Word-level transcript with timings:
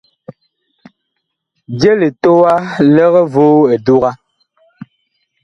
Je 1.79 1.91
litowa 1.99 2.55
lig 2.95 3.13
voo 3.33 3.61
eduga. 3.75 4.11